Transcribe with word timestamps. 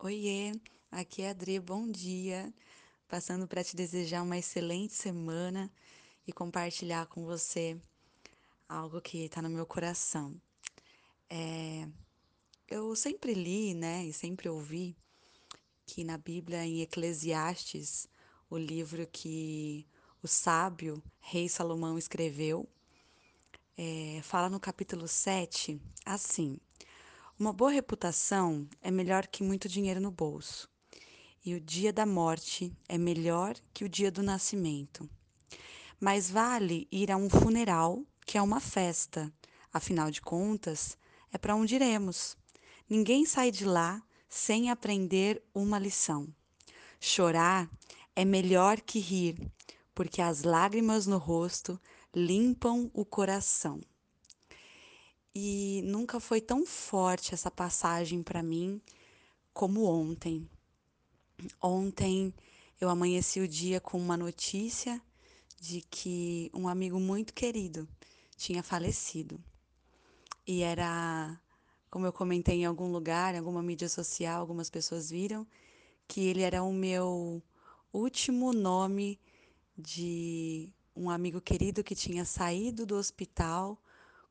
Oiê, 0.00 0.52
aqui 0.92 1.22
é 1.22 1.26
a 1.26 1.30
Adri, 1.32 1.58
bom 1.58 1.90
dia. 1.90 2.54
Passando 3.08 3.48
para 3.48 3.64
te 3.64 3.74
desejar 3.74 4.22
uma 4.22 4.38
excelente 4.38 4.94
semana 4.94 5.68
e 6.24 6.32
compartilhar 6.32 7.06
com 7.06 7.24
você 7.24 7.76
algo 8.68 9.00
que 9.00 9.24
está 9.24 9.42
no 9.42 9.50
meu 9.50 9.66
coração. 9.66 10.40
É, 11.28 11.88
eu 12.68 12.94
sempre 12.94 13.34
li, 13.34 13.74
né, 13.74 14.04
e 14.04 14.12
sempre 14.12 14.48
ouvi 14.48 14.96
que 15.84 16.04
na 16.04 16.16
Bíblia, 16.16 16.64
em 16.64 16.80
Eclesiastes, 16.80 18.08
o 18.48 18.56
livro 18.56 19.04
que 19.04 19.84
o 20.22 20.28
sábio 20.28 21.02
rei 21.18 21.48
Salomão 21.48 21.98
escreveu, 21.98 22.68
é, 23.76 24.20
fala 24.22 24.48
no 24.48 24.60
capítulo 24.60 25.08
7 25.08 25.80
assim: 26.06 26.60
Uma 27.40 27.52
boa 27.52 27.70
reputação 27.70 28.68
é 28.82 28.90
melhor 28.90 29.28
que 29.28 29.44
muito 29.44 29.68
dinheiro 29.68 30.00
no 30.00 30.10
bolso, 30.10 30.68
e 31.44 31.54
o 31.54 31.60
dia 31.60 31.92
da 31.92 32.04
morte 32.04 32.76
é 32.88 32.98
melhor 32.98 33.54
que 33.72 33.84
o 33.84 33.88
dia 33.88 34.10
do 34.10 34.24
nascimento. 34.24 35.08
Mais 36.00 36.28
vale 36.28 36.88
ir 36.90 37.12
a 37.12 37.16
um 37.16 37.30
funeral 37.30 38.02
que 38.26 38.36
a 38.36 38.42
uma 38.42 38.58
festa, 38.58 39.32
afinal 39.72 40.10
de 40.10 40.20
contas, 40.20 40.98
é 41.32 41.38
para 41.38 41.54
onde 41.54 41.76
iremos. 41.76 42.36
Ninguém 42.90 43.24
sai 43.24 43.52
de 43.52 43.64
lá 43.64 44.02
sem 44.28 44.68
aprender 44.68 45.40
uma 45.54 45.78
lição. 45.78 46.26
Chorar 46.98 47.70
é 48.16 48.24
melhor 48.24 48.80
que 48.80 48.98
rir, 48.98 49.48
porque 49.94 50.20
as 50.20 50.42
lágrimas 50.42 51.06
no 51.06 51.18
rosto 51.18 51.80
limpam 52.12 52.90
o 52.92 53.04
coração. 53.04 53.80
E 55.40 55.82
nunca 55.82 56.18
foi 56.18 56.40
tão 56.40 56.66
forte 56.66 57.32
essa 57.32 57.48
passagem 57.48 58.24
para 58.24 58.42
mim 58.42 58.82
como 59.54 59.84
ontem. 59.84 60.50
Ontem 61.62 62.34
eu 62.80 62.88
amanheci 62.88 63.38
o 63.38 63.46
dia 63.46 63.80
com 63.80 64.00
uma 64.00 64.16
notícia 64.16 65.00
de 65.60 65.80
que 65.82 66.50
um 66.52 66.66
amigo 66.66 66.98
muito 66.98 67.32
querido 67.32 67.86
tinha 68.36 68.64
falecido. 68.64 69.40
E 70.44 70.62
era, 70.62 71.40
como 71.88 72.04
eu 72.04 72.12
comentei 72.12 72.62
em 72.62 72.64
algum 72.64 72.90
lugar, 72.90 73.32
em 73.32 73.38
alguma 73.38 73.62
mídia 73.62 73.88
social, 73.88 74.40
algumas 74.40 74.68
pessoas 74.68 75.08
viram, 75.08 75.46
que 76.08 76.26
ele 76.26 76.42
era 76.42 76.64
o 76.64 76.72
meu 76.72 77.40
último 77.92 78.52
nome 78.52 79.20
de 79.76 80.68
um 80.96 81.08
amigo 81.08 81.40
querido 81.40 81.84
que 81.84 81.94
tinha 81.94 82.24
saído 82.24 82.84
do 82.84 82.96
hospital 82.96 83.80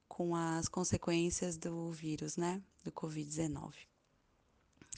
com 0.08 0.36
as 0.36 0.68
consequências 0.68 1.58
do 1.58 1.92
vírus, 1.92 2.38
né, 2.38 2.62
do 2.84 2.92
Covid-19. 2.92 3.74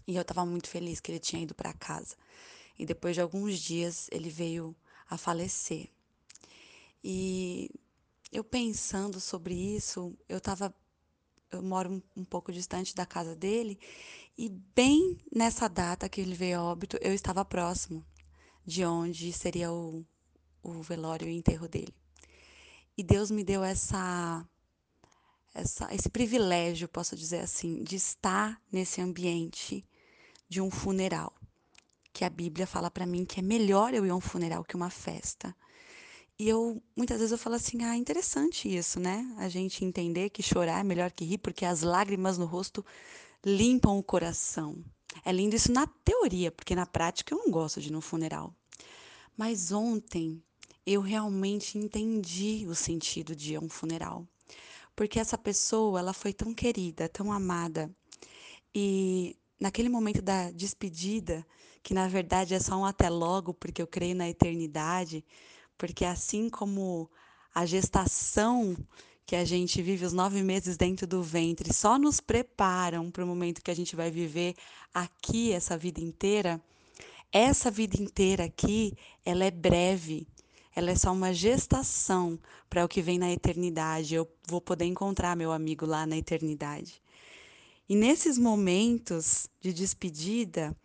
E 0.08 0.16
eu 0.16 0.22
estava 0.22 0.46
muito 0.46 0.70
feliz 0.70 1.00
que 1.00 1.12
ele 1.12 1.20
tinha 1.20 1.44
ido 1.44 1.54
para 1.54 1.74
casa. 1.74 2.16
E 2.78 2.86
depois 2.86 3.16
de 3.16 3.22
alguns 3.22 3.60
dias 3.60 4.08
ele 4.12 4.30
veio 4.30 4.76
a 5.10 5.18
falecer. 5.18 5.90
E 7.04 7.70
eu 8.32 8.44
pensando 8.44 9.20
sobre 9.20 9.54
isso, 9.54 10.18
eu 10.28 10.38
estava 10.38 10.74
eu 11.52 11.64
moro 11.64 12.02
um, 12.16 12.24
pouco 12.24 12.52
distante 12.52 12.94
da 12.94 13.06
casa 13.06 13.36
dele 13.36 13.80
e 14.38 14.50
bem 14.50 15.18
nessa 15.34 15.68
data 15.68 16.08
que 16.08 16.22
ele 16.22 16.36
veio 16.36 16.60
a 16.60 16.64
óbito, 16.64 16.98
eu 17.02 17.14
estava 17.14 17.44
próximo 17.44 18.06
de 18.66 18.86
onde 18.86 19.34
seria 19.34 19.72
o, 19.72 20.06
o 20.62 20.82
velório 20.82 21.28
e 21.28 21.32
o 21.32 21.34
enterro 21.34 21.68
dele. 21.68 21.94
E 22.96 23.04
Deus 23.04 23.32
me 23.32 23.44
deu 23.44 23.64
essa, 23.64 24.46
essa, 25.54 25.94
esse 25.94 26.10
privilégio, 26.10 26.88
posso 26.88 27.16
dizer 27.16 27.40
assim, 27.40 27.84
de 27.84 27.96
estar 27.96 28.62
nesse 28.72 29.02
ambiente 29.02 29.86
de 30.48 30.62
um 30.62 30.72
funeral. 30.72 31.34
Que 32.12 32.26
a 32.26 32.30
Bíblia 32.30 32.66
fala 32.66 32.90
para 32.90 33.06
mim 33.06 33.26
que 33.26 33.40
é 33.40 33.44
melhor 33.44 33.94
eu 33.94 34.06
ir 34.06 34.10
a 34.10 34.16
um 34.16 34.22
funeral 34.22 34.64
que 34.64 34.76
uma 34.76 34.90
festa. 34.90 35.56
E 36.38 36.48
eu, 36.48 36.82
muitas 36.96 37.18
vezes 37.18 37.32
eu 37.32 37.38
falo 37.38 37.56
assim, 37.56 37.84
ah, 37.84 37.98
interessante 37.98 38.74
isso, 38.74 39.00
né? 39.00 39.30
A 39.38 39.50
gente 39.50 39.84
entender 39.84 40.30
que 40.30 40.42
chorar 40.42 40.80
é 40.80 40.84
melhor 40.84 41.12
que 41.12 41.26
rir, 41.26 41.38
porque 41.38 41.66
as 41.66 41.82
lágrimas 41.82 42.38
no 42.38 42.46
rosto 42.46 42.84
limpam 43.46 43.98
o 43.98 44.04
coração. 44.04 44.84
É 45.26 45.32
lindo 45.32 45.56
isso 45.56 45.72
na 45.72 45.86
teoria, 45.86 46.52
porque 46.52 46.76
na 46.76 46.86
prática 46.86 47.34
eu 47.34 47.40
não 47.40 47.52
gosto 47.52 47.82
de 47.82 47.90
ir 47.90 47.92
no 47.92 48.00
funeral. 48.00 48.56
Mas 49.36 49.72
ontem 49.72 50.42
eu 50.86 51.02
realmente 51.02 51.78
entendi 51.78 52.66
o 52.68 52.74
sentido 52.74 53.36
de 53.36 53.58
um 53.58 53.70
funeral. 53.70 54.26
Porque 55.00 55.18
essa 55.18 55.38
pessoa, 55.38 55.98
ela 55.98 56.12
foi 56.12 56.34
tão 56.34 56.54
querida, 56.54 57.08
tão 57.08 57.32
amada. 57.32 57.90
E 58.76 59.38
naquele 59.58 59.88
momento 59.88 60.22
da 60.22 60.52
despedida, 60.52 61.48
que 61.82 61.94
na 61.94 62.10
verdade 62.10 62.54
é 62.54 62.60
só 62.60 62.76
um 62.76 62.84
até 62.84 63.10
logo, 63.10 63.54
porque 63.54 63.82
eu 63.82 63.88
creio 63.88 64.14
na 64.14 64.28
eternidade, 64.28 65.24
porque 65.78 66.04
assim 66.04 66.50
como 66.50 67.10
a 67.56 67.66
gestação 67.66 68.76
que 69.26 69.38
a 69.38 69.46
gente 69.46 69.82
vive 69.82 70.04
os 70.04 70.12
nove 70.12 70.44
meses 70.44 70.76
dentro 70.76 71.08
do 71.08 71.24
ventre 71.24 71.74
só 71.74 71.98
nos 71.98 72.20
preparam 72.20 73.10
para 73.10 73.24
o 73.24 73.28
momento 73.28 73.64
que 73.64 73.72
a 73.72 73.76
gente 73.76 73.96
vai 73.96 74.12
viver 74.12 74.54
aqui 74.94 75.54
essa 75.54 75.78
vida 75.78 76.02
inteira, 76.02 76.62
essa 77.32 77.72
vida 77.72 77.96
inteira 77.96 78.44
aqui, 78.44 78.98
ela 79.24 79.46
é 79.46 79.52
breve, 79.52 80.28
ela 80.76 80.92
é 80.92 80.96
só 80.96 81.12
uma 81.12 81.34
gestação 81.34 82.40
para 82.70 82.86
o 82.86 82.88
que 82.88 83.02
vem 83.02 83.18
na 83.18 83.32
eternidade. 83.32 84.16
Eu 84.16 84.28
vou 84.48 84.62
poder 84.62 84.86
encontrar 84.86 85.36
meu 85.36 85.52
amigo 85.52 85.86
lá 85.86 86.06
na 86.06 86.18
eternidade. 86.18 87.02
E 87.88 87.96
nesses 87.96 88.38
momentos 88.38 89.50
de 89.60 89.74
despedida, 89.74 90.76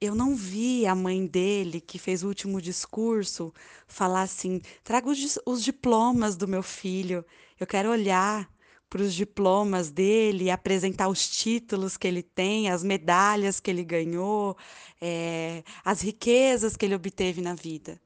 eu 0.00 0.14
não 0.14 0.34
vi 0.34 0.86
a 0.86 0.94
mãe 0.94 1.26
dele, 1.26 1.80
que 1.80 1.98
fez 1.98 2.22
o 2.22 2.28
último 2.28 2.60
discurso, 2.62 3.52
falar 3.86 4.22
assim: 4.22 4.60
traga 4.82 5.08
os, 5.08 5.38
os 5.44 5.62
diplomas 5.62 6.36
do 6.36 6.48
meu 6.48 6.62
filho, 6.62 7.24
eu 7.58 7.66
quero 7.66 7.90
olhar 7.90 8.50
para 8.88 9.02
os 9.02 9.14
diplomas 9.14 9.90
dele, 9.90 10.50
apresentar 10.50 11.08
os 11.08 11.28
títulos 11.28 11.96
que 11.96 12.08
ele 12.08 12.22
tem, 12.22 12.70
as 12.70 12.82
medalhas 12.82 13.60
que 13.60 13.70
ele 13.70 13.84
ganhou, 13.84 14.56
é, 15.00 15.62
as 15.84 16.00
riquezas 16.00 16.76
que 16.76 16.86
ele 16.86 16.94
obteve 16.94 17.40
na 17.40 17.54
vida. 17.54 18.00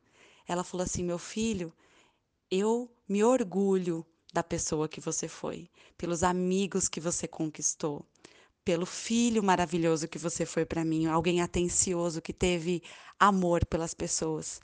Ela 0.46 0.64
falou 0.64 0.84
assim: 0.84 1.02
meu 1.02 1.18
filho, 1.18 1.72
eu 2.50 2.90
me 3.08 3.22
orgulho 3.22 4.04
da 4.32 4.42
pessoa 4.42 4.88
que 4.88 5.00
você 5.00 5.28
foi, 5.28 5.70
pelos 5.96 6.22
amigos 6.22 6.88
que 6.88 7.00
você 7.00 7.28
conquistou, 7.28 8.04
pelo 8.64 8.86
filho 8.86 9.42
maravilhoso 9.42 10.08
que 10.08 10.18
você 10.18 10.44
foi 10.44 10.64
para 10.64 10.84
mim, 10.84 11.06
alguém 11.06 11.40
atencioso 11.40 12.22
que 12.22 12.32
teve 12.32 12.82
amor 13.18 13.64
pelas 13.66 13.94
pessoas. 13.94 14.60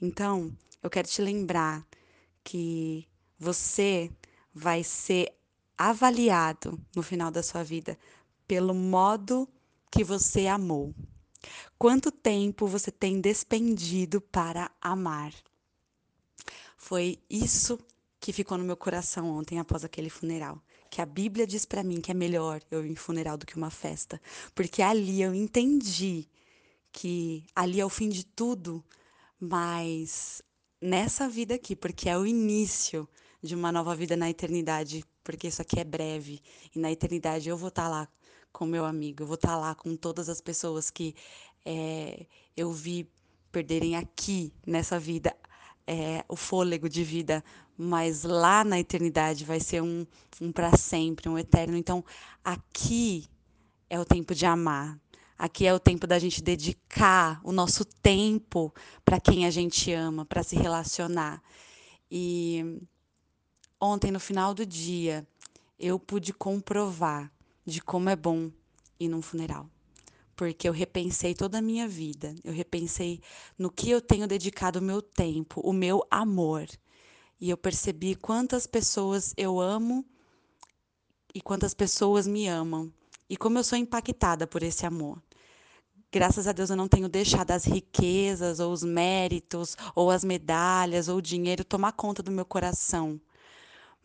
Então, 0.00 0.52
eu 0.82 0.90
quero 0.90 1.08
te 1.08 1.22
lembrar 1.22 1.86
que 2.44 3.08
você 3.38 4.10
vai 4.52 4.82
ser 4.82 5.32
avaliado 5.76 6.78
no 6.94 7.02
final 7.02 7.30
da 7.30 7.42
sua 7.42 7.62
vida 7.62 7.98
pelo 8.46 8.74
modo 8.74 9.48
que 9.90 10.02
você 10.02 10.46
amou. 10.46 10.94
Quanto 11.78 12.10
tempo 12.10 12.66
você 12.66 12.90
tem 12.90 13.20
despendido 13.20 14.20
para 14.20 14.70
amar? 14.80 15.32
Foi 16.76 17.18
isso 17.28 17.78
que 18.20 18.32
ficou 18.32 18.58
no 18.58 18.64
meu 18.64 18.76
coração 18.76 19.30
ontem 19.30 19.58
após 19.58 19.84
aquele 19.84 20.10
funeral. 20.10 20.60
Que 20.90 21.00
a 21.00 21.06
Bíblia 21.06 21.46
diz 21.46 21.64
para 21.64 21.84
mim 21.84 22.00
que 22.00 22.10
é 22.10 22.14
melhor 22.14 22.60
eu 22.70 22.84
ir 22.84 22.90
em 22.90 22.96
funeral 22.96 23.36
do 23.36 23.46
que 23.46 23.56
uma 23.56 23.70
festa, 23.70 24.20
porque 24.54 24.82
ali 24.82 25.22
eu 25.22 25.34
entendi 25.34 26.26
que 26.90 27.44
ali 27.54 27.80
é 27.80 27.84
o 27.84 27.90
fim 27.90 28.08
de 28.08 28.24
tudo, 28.24 28.82
mas 29.38 30.42
nessa 30.80 31.28
vida 31.28 31.54
aqui, 31.54 31.76
porque 31.76 32.08
é 32.08 32.16
o 32.18 32.26
início 32.26 33.08
de 33.42 33.54
uma 33.54 33.70
nova 33.70 33.94
vida 33.94 34.16
na 34.16 34.30
eternidade, 34.30 35.04
porque 35.22 35.48
isso 35.48 35.62
aqui 35.62 35.78
é 35.78 35.84
breve 35.84 36.40
e 36.74 36.78
na 36.78 36.90
eternidade 36.90 37.48
eu 37.48 37.56
vou 37.56 37.68
estar 37.68 37.84
tá 37.84 37.88
lá 37.88 38.08
com 38.52 38.66
meu 38.66 38.84
amigo, 38.84 39.22
eu 39.22 39.26
vou 39.26 39.34
estar 39.34 39.48
tá 39.48 39.56
lá 39.56 39.74
com 39.74 39.96
todas 39.96 40.28
as 40.28 40.40
pessoas 40.40 40.90
que 40.90 41.14
é, 41.64 42.26
eu 42.56 42.72
vi 42.72 43.08
perderem 43.52 43.96
aqui 43.96 44.52
nessa 44.66 44.98
vida 44.98 45.34
é, 45.86 46.22
o 46.28 46.36
fôlego 46.36 46.88
de 46.88 47.02
vida, 47.02 47.42
mas 47.76 48.22
lá 48.22 48.62
na 48.62 48.78
eternidade 48.78 49.44
vai 49.44 49.58
ser 49.58 49.82
um, 49.82 50.06
um 50.40 50.52
para 50.52 50.76
sempre, 50.76 51.28
um 51.28 51.38
eterno. 51.38 51.76
Então, 51.76 52.04
aqui 52.44 53.26
é 53.88 53.98
o 53.98 54.04
tempo 54.04 54.34
de 54.34 54.44
amar. 54.44 55.00
Aqui 55.38 55.66
é 55.66 55.72
o 55.72 55.78
tempo 55.78 56.06
da 56.06 56.18
gente 56.18 56.42
dedicar 56.42 57.40
o 57.44 57.52
nosso 57.52 57.84
tempo 57.84 58.74
para 59.04 59.20
quem 59.20 59.46
a 59.46 59.50
gente 59.50 59.92
ama, 59.92 60.26
para 60.26 60.42
se 60.42 60.56
relacionar. 60.56 61.40
E 62.10 62.82
ontem, 63.80 64.10
no 64.10 64.20
final 64.20 64.52
do 64.52 64.66
dia, 64.66 65.26
eu 65.78 65.98
pude 65.98 66.32
comprovar 66.32 67.32
de 67.68 67.80
como 67.80 68.08
é 68.08 68.16
bom 68.16 68.50
ir 68.98 69.08
num 69.08 69.22
funeral 69.22 69.68
porque 70.38 70.68
eu 70.68 70.72
repensei 70.72 71.34
toda 71.34 71.58
a 71.58 71.60
minha 71.60 71.88
vida. 71.88 72.32
Eu 72.44 72.52
repensei 72.52 73.20
no 73.58 73.72
que 73.72 73.90
eu 73.90 74.00
tenho 74.00 74.24
dedicado 74.24 74.78
o 74.78 74.82
meu 74.82 75.02
tempo, 75.02 75.60
o 75.62 75.72
meu 75.72 76.06
amor. 76.08 76.68
E 77.40 77.50
eu 77.50 77.56
percebi 77.56 78.14
quantas 78.14 78.64
pessoas 78.64 79.34
eu 79.36 79.58
amo 79.60 80.04
e 81.34 81.40
quantas 81.40 81.74
pessoas 81.74 82.24
me 82.28 82.46
amam. 82.46 82.92
E 83.28 83.36
como 83.36 83.58
eu 83.58 83.64
sou 83.64 83.76
impactada 83.76 84.46
por 84.46 84.62
esse 84.62 84.86
amor. 84.86 85.20
graças 86.12 86.46
a 86.46 86.52
Deus 86.52 86.70
eu 86.70 86.76
não 86.76 86.86
tenho 86.86 87.08
deixado 87.08 87.50
as 87.50 87.64
riquezas 87.64 88.60
ou 88.60 88.72
os 88.72 88.84
méritos 88.84 89.76
ou 89.92 90.08
as 90.08 90.22
medalhas 90.22 91.08
ou 91.08 91.16
o 91.18 91.22
dinheiro 91.22 91.64
tomar 91.64 91.92
conta 91.92 92.22
do 92.22 92.30
meu 92.30 92.44
coração. 92.44 93.20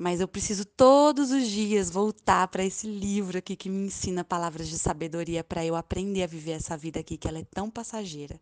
Mas 0.04 0.20
eu 0.20 0.28
preciso 0.28 0.66
todos 0.66 1.32
os 1.32 1.48
dias 1.48 1.90
voltar 1.90 2.50
para 2.50 2.62
esse 2.62 2.86
livro 2.86 3.38
aqui 3.38 3.56
que 3.56 3.70
me 3.70 3.86
ensina 3.86 4.22
palavras 4.22 4.68
de 4.68 4.78
sabedoria 4.78 5.46
para 5.46 5.66
eu 5.66 5.78
aprender 5.78 6.24
a 6.24 6.28
viver 6.28 6.52
essa 6.52 6.76
vida 6.76 7.00
aqui 7.00 7.16
que 7.16 7.26
ela 7.26 7.40
é 7.40 7.46
tão 7.46 7.70
passageira. 7.70 8.38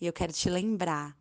E 0.00 0.06
eu 0.06 0.12
quero 0.12 0.32
te 0.32 0.48
lembrar 0.48 1.18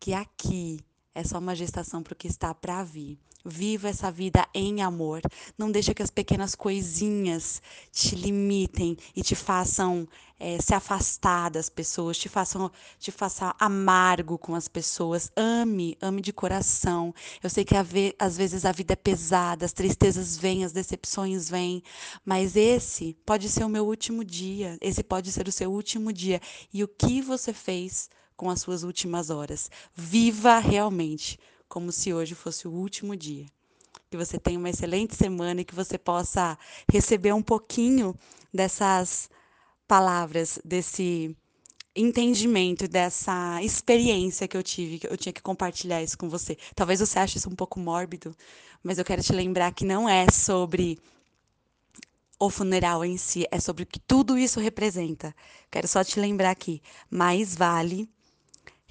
que 0.00 0.12
aqui 0.12 0.80
é 1.14 1.22
só 1.24 1.38
uma 1.38 1.54
gestação 1.54 2.02
para 2.02 2.12
o 2.12 2.16
que 2.16 2.28
está 2.28 2.54
para 2.54 2.82
vir. 2.82 3.18
Viva 3.44 3.88
essa 3.88 4.10
vida 4.10 4.46
em 4.54 4.82
amor. 4.82 5.20
Não 5.58 5.70
deixa 5.70 5.92
que 5.92 6.02
as 6.02 6.10
pequenas 6.10 6.54
coisinhas 6.54 7.60
te 7.90 8.14
limitem 8.14 8.96
e 9.16 9.22
te 9.22 9.34
façam 9.34 10.08
é, 10.38 10.60
se 10.60 10.72
afastar 10.74 11.50
das 11.50 11.68
pessoas, 11.68 12.16
te 12.16 12.28
façam, 12.28 12.70
te 13.00 13.10
façam 13.10 13.52
amargo 13.58 14.38
com 14.38 14.54
as 14.54 14.68
pessoas. 14.68 15.30
Ame, 15.36 15.98
ame 16.00 16.20
de 16.20 16.32
coração. 16.32 17.12
Eu 17.42 17.50
sei 17.50 17.64
que 17.64 17.74
às 18.18 18.36
vezes 18.36 18.64
a 18.64 18.70
vida 18.70 18.92
é 18.92 18.96
pesada, 18.96 19.64
as 19.64 19.72
tristezas 19.72 20.36
vêm, 20.36 20.64
as 20.64 20.72
decepções 20.72 21.48
vêm, 21.48 21.82
mas 22.24 22.54
esse 22.54 23.16
pode 23.26 23.48
ser 23.48 23.64
o 23.64 23.68
meu 23.68 23.86
último 23.86 24.24
dia. 24.24 24.78
Esse 24.80 25.02
pode 25.02 25.32
ser 25.32 25.48
o 25.48 25.52
seu 25.52 25.70
último 25.72 26.12
dia. 26.12 26.40
E 26.72 26.84
o 26.84 26.88
que 26.88 27.20
você 27.20 27.52
fez? 27.52 28.08
Com 28.42 28.50
as 28.50 28.60
suas 28.60 28.82
últimas 28.82 29.30
horas. 29.30 29.70
Viva 29.94 30.58
realmente 30.58 31.38
como 31.68 31.92
se 31.92 32.12
hoje 32.12 32.34
fosse 32.34 32.66
o 32.66 32.72
último 32.72 33.14
dia. 33.14 33.46
Que 34.10 34.16
você 34.16 34.36
tenha 34.36 34.58
uma 34.58 34.68
excelente 34.68 35.14
semana 35.14 35.60
e 35.60 35.64
que 35.64 35.76
você 35.76 35.96
possa 35.96 36.58
receber 36.90 37.32
um 37.32 37.40
pouquinho 37.40 38.16
dessas 38.52 39.30
palavras, 39.86 40.58
desse 40.64 41.36
entendimento, 41.94 42.88
dessa 42.88 43.62
experiência 43.62 44.48
que 44.48 44.56
eu 44.56 44.62
tive, 44.62 44.98
que 44.98 45.06
eu 45.06 45.16
tinha 45.16 45.32
que 45.32 45.40
compartilhar 45.40 46.02
isso 46.02 46.18
com 46.18 46.28
você. 46.28 46.58
Talvez 46.74 46.98
você 46.98 47.20
ache 47.20 47.38
isso 47.38 47.48
um 47.48 47.54
pouco 47.54 47.78
mórbido, 47.78 48.34
mas 48.82 48.98
eu 48.98 49.04
quero 49.04 49.22
te 49.22 49.32
lembrar 49.32 49.72
que 49.72 49.84
não 49.84 50.08
é 50.08 50.26
sobre 50.32 50.98
o 52.40 52.50
funeral 52.50 53.04
em 53.04 53.16
si, 53.16 53.46
é 53.52 53.60
sobre 53.60 53.84
o 53.84 53.86
que 53.86 54.00
tudo 54.00 54.36
isso 54.36 54.58
representa. 54.58 55.32
Quero 55.70 55.86
só 55.86 56.02
te 56.02 56.18
lembrar 56.18 56.50
aqui, 56.50 56.82
mais 57.08 57.54
vale 57.54 58.10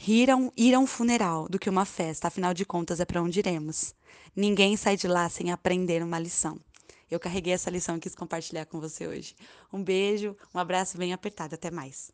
Ir 0.08 0.32
a, 0.32 0.36
um, 0.36 0.52
ir 0.58 0.74
a 0.74 0.80
um 0.80 0.88
funeral 0.88 1.48
do 1.48 1.60
que 1.60 1.70
uma 1.70 1.86
festa, 1.86 2.28
afinal 2.28 2.54
de 2.54 2.66
contas 2.66 3.00
é 3.00 3.06
para 3.06 3.22
onde 3.22 3.40
iremos. 3.40 3.94
Ninguém 4.36 4.76
sai 4.76 4.98
de 4.98 5.08
lá 5.08 5.30
sem 5.30 5.52
aprender 5.52 6.02
uma 6.02 6.18
lição. 6.18 6.60
Eu 7.10 7.20
carreguei 7.20 7.54
essa 7.54 7.70
lição 7.70 7.98
e 7.98 8.00
quis 8.00 8.16
compartilhar 8.16 8.66
com 8.66 8.80
você 8.80 9.06
hoje. 9.06 9.36
Um 9.72 9.84
beijo, 9.84 10.36
um 10.54 10.60
abraço 10.60 10.98
bem 10.98 11.14
apertado, 11.14 11.54
até 11.54 11.70
mais. 11.70 12.12